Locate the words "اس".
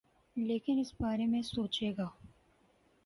0.79-0.93